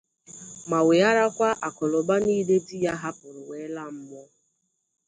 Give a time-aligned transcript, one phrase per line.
[0.69, 4.23] ma wèghárakwa akụnụba niile di ya hapụrụ wee laa mmụọ